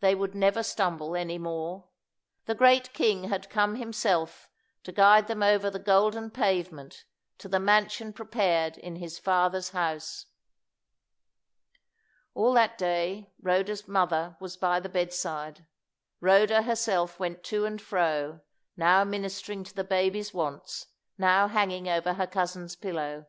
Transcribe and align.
They 0.00 0.14
would 0.14 0.34
never 0.34 0.62
stumble 0.62 1.16
any 1.16 1.38
more. 1.38 1.88
The 2.44 2.54
great 2.54 2.92
King 2.92 3.30
had 3.30 3.48
come 3.48 3.76
Himself 3.76 4.50
to 4.82 4.92
guide 4.92 5.28
them 5.28 5.42
over 5.42 5.70
the 5.70 5.78
golden 5.78 6.30
pavement 6.30 7.06
to 7.38 7.48
the 7.48 7.58
mansion 7.58 8.12
prepared 8.12 8.76
in 8.76 8.96
His 8.96 9.18
Father's 9.18 9.70
house. 9.70 10.26
All 12.34 12.52
that 12.52 12.76
day 12.76 13.30
Rhoda's 13.40 13.88
mother 13.88 14.36
was 14.40 14.58
by 14.58 14.78
the 14.78 14.90
bedside. 14.90 15.64
Rhoda 16.20 16.60
herself 16.60 17.18
went 17.18 17.42
to 17.44 17.64
and 17.64 17.80
fro, 17.80 18.42
now 18.76 19.04
ministering 19.04 19.64
to 19.64 19.74
the 19.74 19.84
baby's 19.84 20.34
wants, 20.34 20.88
now 21.16 21.48
hanging 21.48 21.88
over 21.88 22.12
her 22.12 22.26
cousin's 22.26 22.76
pillow. 22.76 23.24